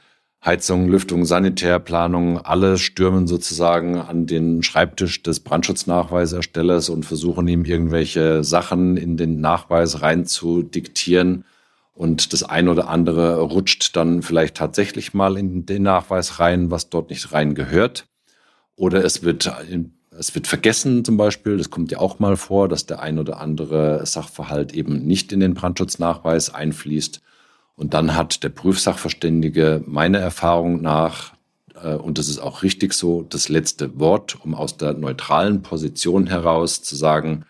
Heizung, 0.45 0.87
Lüftung, 0.87 1.25
Sanitärplanung, 1.25 2.37
alle 2.37 2.77
stürmen 2.77 3.25
sozusagen 3.25 3.97
an 3.97 4.27
den 4.27 4.61
Schreibtisch 4.61 5.23
des 5.23 5.39
Brandschutznachweiserstellers 5.39 6.89
und 6.89 7.03
versuchen 7.03 7.47
ihm 7.47 7.65
irgendwelche 7.65 8.43
Sachen 8.43 8.95
in 8.95 9.17
den 9.17 9.41
Nachweis 9.41 10.03
rein 10.03 10.27
zu 10.27 10.61
diktieren. 10.61 11.45
Und 11.95 12.31
das 12.31 12.43
ein 12.43 12.67
oder 12.67 12.89
andere 12.89 13.39
rutscht 13.39 13.95
dann 13.95 14.21
vielleicht 14.21 14.55
tatsächlich 14.55 15.15
mal 15.15 15.35
in 15.35 15.65
den 15.65 15.81
Nachweis 15.81 16.39
rein, 16.39 16.69
was 16.69 16.91
dort 16.91 17.09
nicht 17.09 17.33
rein 17.33 17.55
gehört. 17.55 18.05
Oder 18.75 19.03
es 19.03 19.23
wird, 19.23 19.51
es 20.11 20.35
wird 20.35 20.45
vergessen 20.45 21.03
zum 21.03 21.17
Beispiel. 21.17 21.57
Das 21.57 21.71
kommt 21.71 21.91
ja 21.91 21.97
auch 21.97 22.19
mal 22.19 22.37
vor, 22.37 22.67
dass 22.69 22.85
der 22.85 23.01
ein 23.01 23.17
oder 23.17 23.39
andere 23.39 24.05
Sachverhalt 24.05 24.75
eben 24.75 25.07
nicht 25.07 25.31
in 25.31 25.39
den 25.39 25.55
Brandschutznachweis 25.55 26.53
einfließt. 26.53 27.21
Und 27.75 27.94
dann 27.94 28.15
hat 28.15 28.44
der 28.44 28.50
Prüfsachverständige 28.50 29.84
meiner 29.86 30.20
Erfahrung 30.20 30.82
nach, 30.82 31.34
äh, 31.82 31.96
und 31.96 32.17
das 32.17 32.29
ist 32.29 32.39
auch 32.39 32.63
richtig 32.63 32.94
so, 32.94 33.24
das 33.24 33.50
letzte 33.50 34.00
Wort, 34.00 34.44
um 34.44 34.55
aus 34.55 34.77
der 34.77 34.94
neutralen 34.94 35.62
Position 35.62 36.27
heraus 36.27 36.82
zu 36.82 36.96
sagen, 36.96 37.46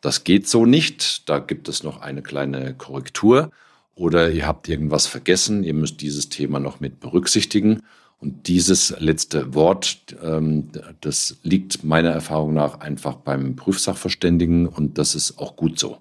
das 0.00 0.24
geht 0.24 0.48
so 0.48 0.64
nicht, 0.64 1.28
da 1.28 1.38
gibt 1.38 1.68
es 1.68 1.82
noch 1.82 2.00
eine 2.00 2.22
kleine 2.22 2.74
Korrektur 2.74 3.50
oder 3.94 4.30
ihr 4.30 4.46
habt 4.46 4.68
irgendwas 4.68 5.06
vergessen, 5.06 5.64
ihr 5.64 5.74
müsst 5.74 6.00
dieses 6.00 6.28
Thema 6.28 6.60
noch 6.60 6.80
mit 6.80 7.00
berücksichtigen. 7.00 7.82
Und 8.20 8.48
dieses 8.48 8.98
letzte 8.98 9.54
Wort, 9.54 10.16
ähm, 10.24 10.70
das 11.00 11.36
liegt 11.42 11.84
meiner 11.84 12.10
Erfahrung 12.10 12.52
nach 12.52 12.80
einfach 12.80 13.14
beim 13.14 13.54
Prüfsachverständigen 13.54 14.66
und 14.66 14.98
das 14.98 15.14
ist 15.14 15.38
auch 15.38 15.54
gut 15.54 15.78
so. 15.78 15.98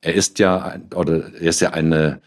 Er 0.00 0.14
ist 0.14 0.38
ja, 0.38 0.80
oder 0.94 1.32
er 1.34 1.50
ist 1.50 1.60
ja 1.60 1.70
eine 1.70 2.22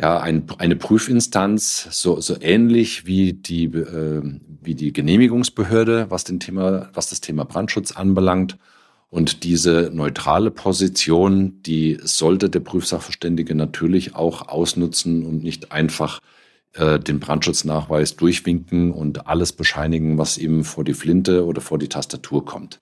ja, 0.00 0.20
ein, 0.20 0.44
eine 0.58 0.76
Prüfinstanz, 0.76 1.88
so, 1.90 2.20
so 2.20 2.36
ähnlich 2.40 3.06
wie 3.06 3.32
die, 3.32 3.64
äh, 3.64 4.22
wie 4.62 4.74
die 4.74 4.92
Genehmigungsbehörde, 4.92 6.06
was, 6.08 6.24
den 6.24 6.38
Thema, 6.38 6.88
was 6.94 7.10
das 7.10 7.20
Thema 7.20 7.44
Brandschutz 7.44 7.92
anbelangt. 7.92 8.58
Und 9.10 9.42
diese 9.42 9.90
neutrale 9.92 10.50
Position, 10.50 11.62
die 11.62 11.98
sollte 12.02 12.50
der 12.50 12.60
Prüfsachverständige 12.60 13.54
natürlich 13.54 14.14
auch 14.14 14.48
ausnutzen 14.48 15.24
und 15.24 15.42
nicht 15.42 15.72
einfach 15.72 16.20
äh, 16.74 17.00
den 17.00 17.18
Brandschutznachweis 17.18 18.16
durchwinken 18.16 18.92
und 18.92 19.26
alles 19.26 19.52
bescheinigen, 19.52 20.18
was 20.18 20.38
ihm 20.38 20.62
vor 20.62 20.84
die 20.84 20.94
Flinte 20.94 21.44
oder 21.44 21.60
vor 21.60 21.78
die 21.78 21.88
Tastatur 21.88 22.44
kommt. 22.44 22.80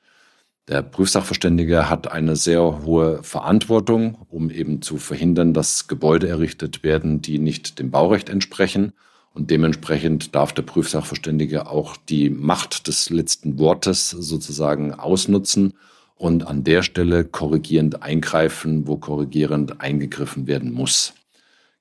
Der 0.68 0.82
Prüfsachverständige 0.82 1.88
hat 1.88 2.10
eine 2.10 2.34
sehr 2.34 2.84
hohe 2.84 3.22
Verantwortung, 3.22 4.26
um 4.28 4.50
eben 4.50 4.82
zu 4.82 4.96
verhindern, 4.96 5.54
dass 5.54 5.86
Gebäude 5.86 6.26
errichtet 6.26 6.82
werden, 6.82 7.22
die 7.22 7.38
nicht 7.38 7.78
dem 7.78 7.92
Baurecht 7.92 8.28
entsprechen. 8.28 8.92
Und 9.32 9.50
dementsprechend 9.50 10.34
darf 10.34 10.52
der 10.52 10.62
Prüfsachverständige 10.62 11.68
auch 11.68 11.96
die 11.96 12.30
Macht 12.30 12.88
des 12.88 13.10
letzten 13.10 13.60
Wortes 13.60 14.10
sozusagen 14.10 14.92
ausnutzen 14.92 15.74
und 16.16 16.46
an 16.46 16.64
der 16.64 16.82
Stelle 16.82 17.24
korrigierend 17.24 18.02
eingreifen, 18.02 18.88
wo 18.88 18.96
korrigierend 18.96 19.80
eingegriffen 19.80 20.48
werden 20.48 20.72
muss. 20.72 21.14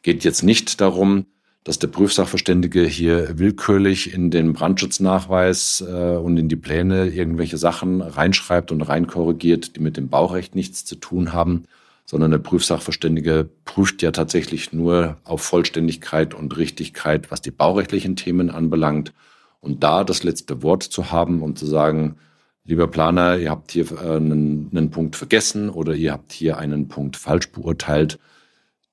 Geht 0.03 0.23
jetzt 0.23 0.43
nicht 0.43 0.79
darum, 0.79 1.25
dass 1.65 1.79
der 1.79 1.87
Prüfsachverständige 1.87 2.83
hier 2.83 3.39
willkürlich 3.39 4.13
in 4.13 4.29
den 4.29 4.53
Brandschutznachweis 4.53 5.83
äh, 5.85 6.15
und 6.15 6.37
in 6.37 6.47
die 6.47 6.55
Pläne 6.55 7.07
irgendwelche 7.07 7.57
Sachen 7.57 8.01
reinschreibt 8.01 8.71
und 8.71 8.83
reinkorrigiert, 8.83 9.75
die 9.75 9.79
mit 9.79 9.97
dem 9.97 10.07
Baurecht 10.07 10.53
nichts 10.53 10.85
zu 10.85 10.95
tun 10.95 11.33
haben, 11.33 11.63
sondern 12.05 12.29
der 12.29 12.37
Prüfsachverständige 12.37 13.49
prüft 13.65 14.03
ja 14.03 14.11
tatsächlich 14.11 14.73
nur 14.73 15.17
auf 15.23 15.41
Vollständigkeit 15.41 16.35
und 16.35 16.55
Richtigkeit, 16.55 17.31
was 17.31 17.41
die 17.41 17.51
baurechtlichen 17.51 18.15
Themen 18.15 18.51
anbelangt. 18.51 19.11
Und 19.59 19.83
da 19.83 20.03
das 20.03 20.23
letzte 20.23 20.61
Wort 20.61 20.83
zu 20.83 21.11
haben 21.11 21.41
und 21.41 21.57
zu 21.57 21.65
sagen, 21.65 22.17
lieber 22.63 22.87
Planer, 22.87 23.39
ihr 23.39 23.49
habt 23.49 23.71
hier 23.71 23.91
äh, 23.91 24.17
einen, 24.17 24.69
einen 24.71 24.91
Punkt 24.91 25.15
vergessen 25.15 25.71
oder 25.71 25.95
ihr 25.95 26.11
habt 26.11 26.31
hier 26.31 26.59
einen 26.59 26.89
Punkt 26.89 27.17
falsch 27.17 27.51
beurteilt, 27.51 28.19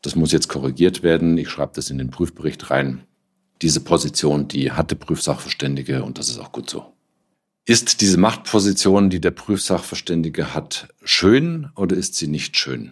das 0.02 0.16
muss 0.16 0.32
jetzt 0.32 0.49
korrigiert 0.49 1.02
werden. 1.02 1.38
Ich 1.38 1.49
schreibe 1.49 1.73
das 1.75 1.90
in 1.90 1.99
den 1.99 2.11
Prüfbericht 2.11 2.71
rein. 2.71 3.04
Diese 3.62 3.80
Position, 3.80 4.49
die 4.49 4.73
hatte 4.73 4.97
Prüfsachverständige 4.97 6.02
und 6.02 6.18
das 6.18 6.28
ist 6.28 6.38
auch 6.38 6.52
gut 6.52 6.68
so. 6.68 6.92
Ist 7.64 8.00
diese 8.00 8.18
Machtposition, 8.18 9.09
die 9.09 9.21
der 9.21 9.30
Prüfsachverständige 9.30 10.52
hat, 10.52 10.88
schön 11.04 11.71
oder 11.76 11.97
ist 11.97 12.16
sie 12.16 12.26
nicht 12.26 12.56
schön? 12.56 12.90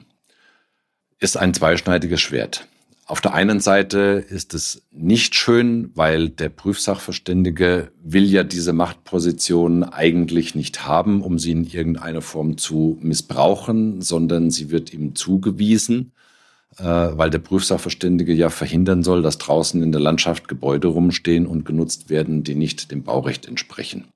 Ist 1.19 1.37
ein 1.37 1.53
zweischneidiges 1.53 2.21
Schwert. 2.21 2.69
Auf 3.05 3.21
der 3.21 3.35
einen 3.35 3.59
Seite 3.59 4.25
ist 4.29 4.55
es 4.55 4.83
nicht 4.93 5.35
schön, 5.35 5.91
weil 5.97 6.29
der 6.29 6.49
Prüfsachverständige 6.49 7.91
will 8.01 8.31
ja 8.31 8.45
diese 8.45 8.73
Machtposition 8.73 9.83
eigentlich 9.83 10.55
nicht 10.55 10.87
haben, 10.87 11.21
um 11.21 11.41
sie 11.41 11.51
in 11.51 11.65
irgendeiner 11.65 12.23
Form 12.23 12.57
zu 12.57 12.97
missbrauchen, 13.03 14.01
sondern 14.01 14.53
sie 14.53 14.71
wird 14.71 14.95
ihm 14.95 15.17
zugewiesen 15.17 16.13
weil 16.83 17.31
der 17.31 17.39
Prüfsachverständige 17.39 18.33
ja 18.33 18.51
verhindern 18.51 19.03
soll, 19.03 19.23
dass 19.23 19.39
draußen 19.39 19.83
in 19.83 19.93
der 19.93 20.01
Landschaft 20.01 20.49
Gebäude 20.49 20.89
rumstehen 20.89 21.47
und 21.47 21.65
genutzt 21.65 22.11
werden, 22.11 22.43
die 22.45 22.55
nicht 22.55 22.91
dem 22.91 23.03
Baurecht 23.03 23.47
entsprechen. 23.47 24.09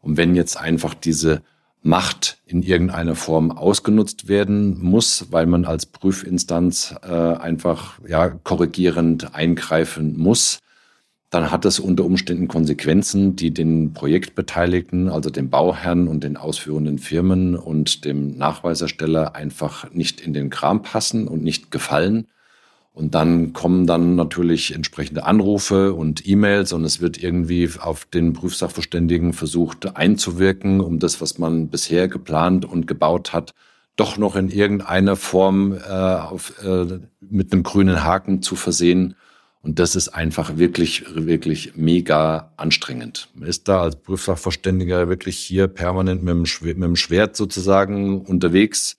Und 0.00 0.16
wenn 0.16 0.34
jetzt 0.36 0.56
einfach 0.56 0.94
diese 0.94 1.42
Macht 1.82 2.38
in 2.46 2.62
irgendeiner 2.62 3.14
Form 3.14 3.52
ausgenutzt 3.52 4.28
werden 4.28 4.82
muss, 4.82 5.26
weil 5.30 5.46
man 5.46 5.64
als 5.64 5.86
Prüfinstanz 5.86 6.94
äh, 7.02 7.12
einfach 7.12 8.00
ja 8.08 8.28
korrigierend 8.28 9.34
eingreifen 9.34 10.18
muss, 10.18 10.58
dann 11.30 11.50
hat 11.50 11.64
das 11.64 11.80
unter 11.80 12.04
Umständen 12.04 12.46
Konsequenzen, 12.46 13.34
die 13.34 13.52
den 13.52 13.92
Projektbeteiligten, 13.92 15.08
also 15.08 15.28
dem 15.28 15.50
Bauherrn 15.50 16.06
und 16.06 16.22
den 16.22 16.36
ausführenden 16.36 16.98
Firmen 16.98 17.56
und 17.56 18.04
dem 18.04 18.36
Nachweisersteller 18.36 19.34
einfach 19.34 19.90
nicht 19.92 20.20
in 20.20 20.32
den 20.32 20.50
Kram 20.50 20.82
passen 20.82 21.26
und 21.26 21.42
nicht 21.42 21.70
gefallen. 21.72 22.28
Und 22.92 23.14
dann 23.14 23.52
kommen 23.52 23.86
dann 23.86 24.14
natürlich 24.14 24.74
entsprechende 24.74 25.24
Anrufe 25.24 25.92
und 25.92 26.26
E-Mails 26.26 26.72
und 26.72 26.84
es 26.84 27.00
wird 27.00 27.22
irgendwie 27.22 27.68
auf 27.78 28.06
den 28.06 28.32
Prüfsachverständigen 28.32 29.32
versucht 29.34 29.96
einzuwirken, 29.96 30.80
um 30.80 30.98
das, 30.98 31.20
was 31.20 31.38
man 31.38 31.68
bisher 31.68 32.08
geplant 32.08 32.64
und 32.64 32.86
gebaut 32.86 33.32
hat, 33.34 33.52
doch 33.96 34.16
noch 34.16 34.36
in 34.36 34.48
irgendeiner 34.48 35.16
Form 35.16 35.72
äh, 35.72 35.90
auf, 35.90 36.54
äh, 36.64 37.00
mit 37.20 37.52
einem 37.52 37.64
grünen 37.64 38.02
Haken 38.02 38.40
zu 38.40 38.56
versehen 38.56 39.16
Und 39.66 39.80
das 39.80 39.96
ist 39.96 40.10
einfach 40.10 40.58
wirklich, 40.58 41.02
wirklich 41.12 41.72
mega 41.74 42.52
anstrengend. 42.56 43.28
Man 43.34 43.48
ist 43.48 43.66
da 43.66 43.82
als 43.82 43.96
Prüfsachverständiger 43.96 45.08
wirklich 45.08 45.38
hier 45.38 45.66
permanent 45.66 46.22
mit 46.22 46.32
dem, 46.32 46.46
Schwert, 46.46 46.78
mit 46.78 46.86
dem 46.86 46.94
Schwert 46.94 47.34
sozusagen 47.34 48.20
unterwegs, 48.20 48.96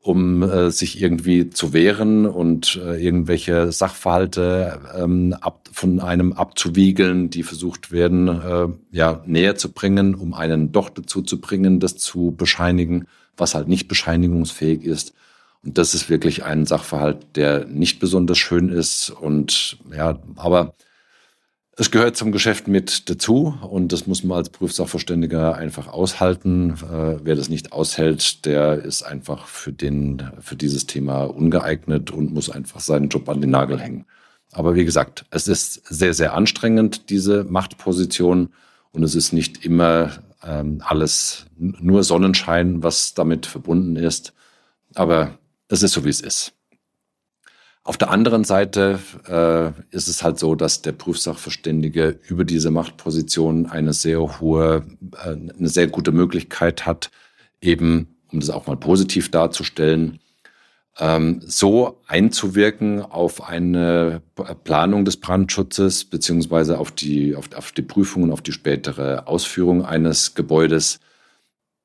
um 0.00 0.42
äh, 0.42 0.72
sich 0.72 1.00
irgendwie 1.00 1.50
zu 1.50 1.72
wehren 1.72 2.26
und 2.26 2.80
äh, 2.84 3.00
irgendwelche 3.00 3.70
Sachverhalte 3.70 4.80
ähm, 4.98 5.36
ab, 5.40 5.68
von 5.72 6.00
einem 6.00 6.32
abzuwiegeln, 6.32 7.30
die 7.30 7.44
versucht 7.44 7.92
werden, 7.92 8.26
äh, 8.26 8.66
ja, 8.90 9.22
näher 9.24 9.54
zu 9.54 9.70
bringen, 9.70 10.16
um 10.16 10.34
einen 10.34 10.72
doch 10.72 10.88
dazu 10.88 11.22
zu 11.22 11.40
bringen, 11.40 11.78
das 11.78 11.96
zu 11.96 12.34
bescheinigen, 12.36 13.06
was 13.36 13.54
halt 13.54 13.68
nicht 13.68 13.86
bescheinigungsfähig 13.86 14.82
ist. 14.82 15.14
Das 15.64 15.94
ist 15.94 16.10
wirklich 16.10 16.44
ein 16.44 16.66
Sachverhalt, 16.66 17.36
der 17.36 17.66
nicht 17.66 18.00
besonders 18.00 18.38
schön 18.38 18.68
ist. 18.68 19.10
Und 19.10 19.78
ja, 19.94 20.18
aber 20.36 20.74
es 21.76 21.90
gehört 21.90 22.16
zum 22.16 22.32
Geschäft 22.32 22.68
mit 22.68 23.08
dazu 23.08 23.58
und 23.62 23.92
das 23.92 24.06
muss 24.06 24.24
man 24.24 24.38
als 24.38 24.50
Prüfsachverständiger 24.50 25.56
einfach 25.56 25.88
aushalten. 25.88 26.70
Äh, 26.72 27.24
wer 27.24 27.34
das 27.34 27.48
nicht 27.48 27.72
aushält, 27.72 28.44
der 28.44 28.74
ist 28.74 29.02
einfach 29.02 29.46
für, 29.46 29.72
den, 29.72 30.22
für 30.40 30.56
dieses 30.56 30.86
Thema 30.86 31.24
ungeeignet 31.24 32.10
und 32.10 32.34
muss 32.34 32.50
einfach 32.50 32.80
seinen 32.80 33.08
Job 33.08 33.28
an 33.28 33.40
den 33.40 33.50
Nagel 33.50 33.80
hängen. 33.80 34.04
Aber 34.52 34.74
wie 34.74 34.84
gesagt, 34.84 35.24
es 35.30 35.48
ist 35.48 35.86
sehr, 35.88 36.12
sehr 36.12 36.34
anstrengend, 36.34 37.08
diese 37.08 37.44
Machtposition. 37.44 38.50
Und 38.90 39.02
es 39.02 39.14
ist 39.14 39.32
nicht 39.32 39.64
immer 39.64 40.10
ähm, 40.44 40.82
alles 40.84 41.46
nur 41.56 42.04
Sonnenschein, 42.04 42.82
was 42.82 43.14
damit 43.14 43.46
verbunden 43.46 43.96
ist. 43.96 44.34
Aber 44.94 45.38
es 45.72 45.82
ist 45.82 45.92
so, 45.92 46.04
wie 46.04 46.10
es 46.10 46.20
ist. 46.20 46.52
Auf 47.82 47.96
der 47.96 48.10
anderen 48.10 48.44
Seite 48.44 49.00
äh, 49.26 49.94
ist 49.94 50.06
es 50.06 50.22
halt 50.22 50.38
so, 50.38 50.54
dass 50.54 50.82
der 50.82 50.92
Prüfsachverständige 50.92 52.20
über 52.28 52.44
diese 52.44 52.70
Machtposition 52.70 53.66
eine 53.66 53.92
sehr 53.92 54.40
hohe, 54.40 54.86
äh, 55.24 55.30
eine 55.30 55.68
sehr 55.68 55.88
gute 55.88 56.12
Möglichkeit 56.12 56.86
hat, 56.86 57.10
eben, 57.60 58.18
um 58.30 58.38
das 58.38 58.50
auch 58.50 58.66
mal 58.66 58.76
positiv 58.76 59.30
darzustellen, 59.30 60.20
ähm, 60.98 61.40
so 61.44 62.02
einzuwirken 62.06 63.00
auf 63.00 63.42
eine 63.42 64.20
Planung 64.64 65.06
des 65.06 65.16
Brandschutzes 65.16 66.04
beziehungsweise 66.04 66.78
auf 66.78 66.92
die, 66.92 67.34
auf, 67.34 67.52
auf 67.56 67.72
die 67.72 67.82
Prüfung 67.82 68.24
und 68.24 68.32
auf 68.32 68.42
die 68.42 68.52
spätere 68.52 69.26
Ausführung 69.26 69.84
eines 69.84 70.34
Gebäudes, 70.34 71.00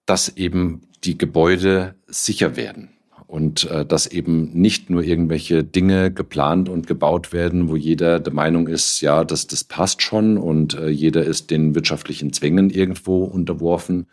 dass 0.05 0.27
eben 0.35 0.81
die 1.05 1.17
Gebäude 1.17 1.95
sicher 2.07 2.57
werden 2.57 2.96
und 3.27 3.69
äh, 3.69 3.85
dass 3.85 4.07
eben 4.07 4.51
nicht 4.53 4.89
nur 4.89 5.03
irgendwelche 5.03 5.63
Dinge 5.63 6.11
geplant 6.11 6.69
und 6.69 6.87
gebaut 6.87 7.33
werden, 7.33 7.67
wo 7.67 7.75
jeder 7.75 8.19
der 8.21 8.33
Meinung 8.33 8.67
ist, 8.67 9.01
ja, 9.01 9.25
das, 9.25 9.47
das 9.47 9.65
passt 9.65 10.01
schon 10.01 10.37
und 10.37 10.75
äh, 10.75 10.87
jeder 10.87 11.25
ist 11.25 11.51
den 11.51 11.75
wirtschaftlichen 11.75 12.31
Zwängen 12.31 12.69
irgendwo 12.69 13.25
unterworfen. 13.25 14.07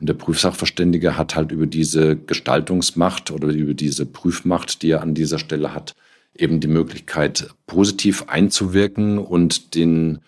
Und 0.00 0.08
der 0.08 0.14
Prüfsachverständige 0.14 1.16
hat 1.16 1.36
halt 1.36 1.52
über 1.52 1.66
diese 1.66 2.16
Gestaltungsmacht 2.16 3.30
oder 3.30 3.48
über 3.48 3.74
diese 3.74 4.06
Prüfmacht, 4.06 4.82
die 4.82 4.90
er 4.90 5.02
an 5.02 5.14
dieser 5.14 5.38
Stelle 5.38 5.74
hat, 5.74 5.94
eben 6.34 6.58
die 6.60 6.68
Möglichkeit, 6.68 7.48
positiv 7.66 8.24
einzuwirken 8.28 9.18
und 9.18 9.74
den, 9.74 10.20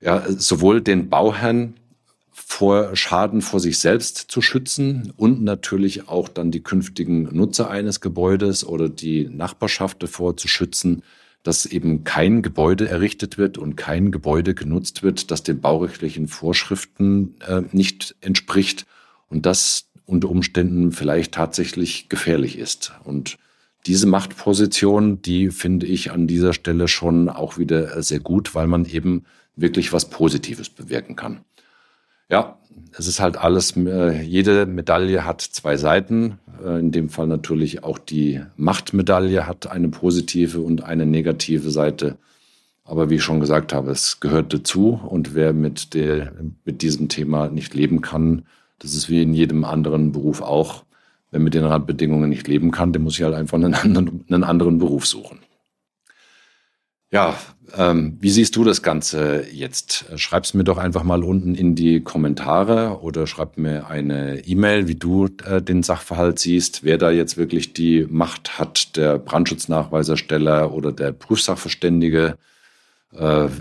ja, 0.00 0.24
sowohl 0.28 0.80
den 0.80 1.08
Bauherrn 1.08 1.74
vor 2.50 2.96
Schaden 2.96 3.42
vor 3.42 3.60
sich 3.60 3.78
selbst 3.78 4.16
zu 4.16 4.40
schützen 4.40 5.12
und 5.16 5.42
natürlich 5.42 6.08
auch 6.08 6.28
dann 6.28 6.50
die 6.50 6.62
künftigen 6.62 7.24
Nutzer 7.24 7.70
eines 7.70 8.00
Gebäudes 8.00 8.66
oder 8.66 8.88
die 8.88 9.28
Nachbarschaft 9.28 10.02
davor 10.02 10.36
zu 10.38 10.48
schützen, 10.48 11.02
dass 11.42 11.66
eben 11.66 12.04
kein 12.04 12.40
Gebäude 12.40 12.88
errichtet 12.88 13.36
wird 13.36 13.58
und 13.58 13.76
kein 13.76 14.10
Gebäude 14.10 14.54
genutzt 14.54 15.02
wird, 15.02 15.30
das 15.30 15.42
den 15.42 15.60
baurechtlichen 15.60 16.26
Vorschriften 16.26 17.34
äh, 17.46 17.62
nicht 17.72 18.16
entspricht 18.22 18.86
und 19.28 19.44
das 19.44 19.90
unter 20.06 20.30
Umständen 20.30 20.90
vielleicht 20.90 21.34
tatsächlich 21.34 22.08
gefährlich 22.08 22.58
ist. 22.58 22.92
Und 23.04 23.36
diese 23.86 24.06
Machtposition, 24.06 25.20
die 25.20 25.50
finde 25.50 25.86
ich 25.86 26.12
an 26.12 26.26
dieser 26.26 26.54
Stelle 26.54 26.88
schon 26.88 27.28
auch 27.28 27.58
wieder 27.58 28.02
sehr 28.02 28.20
gut, 28.20 28.54
weil 28.54 28.66
man 28.66 28.86
eben 28.86 29.26
wirklich 29.54 29.92
was 29.92 30.08
Positives 30.08 30.70
bewirken 30.70 31.14
kann. 31.14 31.44
Ja, 32.30 32.58
es 32.96 33.06
ist 33.06 33.20
halt 33.20 33.36
alles, 33.38 33.76
äh, 33.76 34.22
jede 34.22 34.66
Medaille 34.66 35.24
hat 35.24 35.40
zwei 35.40 35.76
Seiten. 35.76 36.38
Äh, 36.64 36.80
in 36.80 36.92
dem 36.92 37.08
Fall 37.08 37.26
natürlich 37.26 37.84
auch 37.84 37.98
die 37.98 38.40
Machtmedaille 38.56 39.46
hat 39.46 39.70
eine 39.70 39.88
positive 39.88 40.60
und 40.60 40.84
eine 40.84 41.06
negative 41.06 41.70
Seite. 41.70 42.18
Aber 42.84 43.10
wie 43.10 43.16
ich 43.16 43.22
schon 43.22 43.40
gesagt 43.40 43.72
habe, 43.72 43.90
es 43.90 44.20
gehört 44.20 44.52
dazu. 44.52 45.00
Und 45.06 45.34
wer 45.34 45.52
mit, 45.52 45.94
der, 45.94 46.32
mit 46.64 46.82
diesem 46.82 47.08
Thema 47.08 47.48
nicht 47.48 47.74
leben 47.74 48.00
kann, 48.00 48.44
das 48.78 48.94
ist 48.94 49.08
wie 49.08 49.22
in 49.22 49.34
jedem 49.34 49.64
anderen 49.64 50.12
Beruf 50.12 50.40
auch. 50.40 50.84
Wer 51.30 51.40
mit 51.40 51.52
den 51.52 51.64
Randbedingungen 51.64 52.30
nicht 52.30 52.48
leben 52.48 52.70
kann, 52.70 52.92
der 52.92 53.02
muss 53.02 53.14
sich 53.14 53.24
halt 53.24 53.34
einfach 53.34 53.56
einen 53.56 53.74
anderen, 53.74 54.24
einen 54.30 54.44
anderen 54.44 54.78
Beruf 54.78 55.06
suchen. 55.06 55.40
Ja, 57.10 57.38
ähm, 57.74 58.18
wie 58.20 58.28
siehst 58.28 58.54
du 58.56 58.64
das 58.64 58.82
Ganze 58.82 59.46
jetzt? 59.50 60.04
Schreib's 60.16 60.52
mir 60.52 60.64
doch 60.64 60.76
einfach 60.76 61.04
mal 61.04 61.24
unten 61.24 61.54
in 61.54 61.74
die 61.74 62.00
Kommentare 62.02 63.00
oder 63.00 63.26
schreib 63.26 63.56
mir 63.56 63.88
eine 63.88 64.40
E-Mail, 64.46 64.88
wie 64.88 64.94
du 64.94 65.28
äh, 65.46 65.62
den 65.62 65.82
Sachverhalt 65.82 66.38
siehst, 66.38 66.84
wer 66.84 66.98
da 66.98 67.10
jetzt 67.10 67.38
wirklich 67.38 67.72
die 67.72 68.06
Macht 68.10 68.58
hat, 68.58 68.96
der 68.96 69.18
Brandschutznachweisersteller 69.18 70.72
oder 70.74 70.92
der 70.92 71.12
Prüfsachverständige 71.12 72.36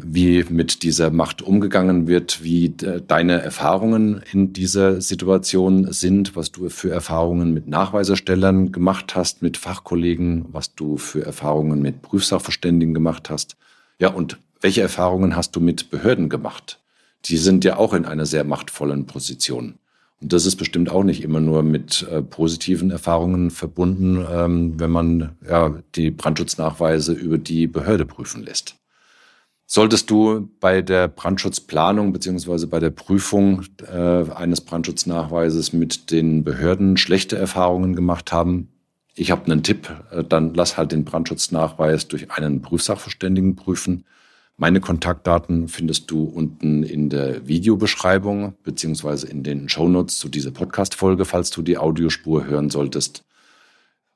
wie 0.04 0.44
mit 0.50 0.84
dieser 0.84 1.10
Macht 1.10 1.42
umgegangen 1.42 2.08
wird, 2.08 2.44
wie 2.44 2.66
äh, 2.66 3.02
deine 3.06 3.42
Erfahrungen 3.42 4.22
in 4.34 4.52
dieser 4.52 5.00
Situation 5.00 5.92
sind, 5.94 6.36
was 6.36 6.52
du 6.52 6.68
für 6.68 6.92
Erfahrungen 6.92 7.54
mit 7.54 7.68
Nachweiserstellern 7.68 8.74
gemacht 8.74 9.16
hast, 9.16 9.42
mit 9.42 9.56
Fachkollegen, 9.56 10.46
was 10.52 10.76
du 10.76 10.98
für 10.98 11.26
Erfahrungen 11.26 11.82
mit 11.82 12.02
Prüfsachverständigen 12.02 12.94
gemacht 12.94 13.30
hast. 13.30 13.56
Ja, 14.00 14.10
und 14.10 14.38
welche 14.60 14.82
Erfahrungen 14.82 15.36
hast 15.36 15.56
du 15.56 15.62
mit 15.62 15.90
Behörden 15.92 16.28
gemacht? 16.28 16.82
Die 17.26 17.38
sind 17.38 17.64
ja 17.64 17.78
auch 17.78 17.94
in 17.94 18.06
einer 18.06 18.26
sehr 18.26 18.44
machtvollen 18.44 19.06
Position. 19.06 19.76
Und 20.20 20.34
das 20.34 20.46
ist 20.46 20.56
bestimmt 20.56 20.90
auch 20.90 21.04
nicht 21.04 21.24
immer 21.24 21.40
nur 21.40 21.64
mit 21.64 22.06
äh, 22.12 22.22
positiven 22.22 22.90
Erfahrungen 22.90 23.52
verbunden, 23.52 24.26
ähm, 24.30 24.80
wenn 24.80 24.90
man 24.90 25.38
ja, 25.48 25.82
die 25.96 26.12
Brandschutznachweise 26.12 27.14
über 27.14 27.38
die 27.38 27.68
Behörde 27.68 28.06
prüfen 28.06 28.44
lässt. 28.44 28.76
Solltest 29.70 30.10
du 30.10 30.50
bei 30.62 30.82
der 30.82 31.10
Brandschutzplanung 31.10 32.14
beziehungsweise 32.14 32.68
bei 32.68 32.80
der 32.80 32.90
Prüfung 32.90 33.64
äh, 33.86 34.24
eines 34.32 34.62
Brandschutznachweises 34.62 35.74
mit 35.74 36.10
den 36.10 36.46
Behörden 36.46 36.96
schlechte 36.96 37.38
Erfahrungen 37.38 37.94
gemacht 37.94 38.32
haben, 38.32 38.70
ich 39.14 39.30
habe 39.32 39.52
einen 39.52 39.64
Tipp, 39.64 39.94
äh, 40.12 40.24
dann 40.24 40.54
lass 40.54 40.78
halt 40.78 40.94
den 40.94 41.04
Brandschutznachweis 41.04 42.08
durch 42.08 42.32
einen 42.32 42.62
Prüfsachverständigen 42.62 43.58
prüfen. 43.58 44.06
Meine 44.56 44.80
Kontaktdaten 44.80 45.68
findest 45.68 46.10
du 46.12 46.24
unten 46.24 46.84
in 46.84 47.10
der 47.10 47.46
Videobeschreibung 47.46 48.54
beziehungsweise 48.64 49.28
in 49.28 49.44
den 49.44 49.68
Shownotes 49.68 50.18
zu 50.18 50.30
dieser 50.30 50.52
Podcast-Folge, 50.52 51.26
falls 51.26 51.50
du 51.50 51.62
die 51.62 51.78
Audiospur 51.78 52.46
hören 52.46 52.70
solltest. 52.70 53.26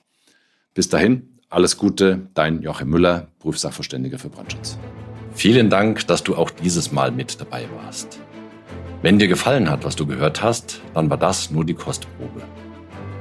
Bis 0.74 0.88
dahin, 0.88 1.38
alles 1.48 1.76
Gute, 1.76 2.28
dein 2.34 2.60
Joachim 2.62 2.90
Müller, 2.90 3.28
Prüfsachverständiger 3.38 4.18
für 4.18 4.28
Brandschutz. 4.28 4.78
Vielen 5.32 5.70
Dank, 5.70 6.06
dass 6.06 6.22
du 6.22 6.36
auch 6.36 6.50
dieses 6.50 6.92
Mal 6.92 7.10
mit 7.10 7.40
dabei 7.40 7.66
warst. 7.82 8.18
Wenn 9.00 9.18
dir 9.18 9.28
gefallen 9.28 9.70
hat, 9.70 9.84
was 9.84 9.96
du 9.96 10.06
gehört 10.06 10.42
hast, 10.42 10.80
dann 10.92 11.08
war 11.08 11.16
das 11.16 11.50
nur 11.50 11.64
die 11.64 11.74
Kostprobe. 11.74 12.42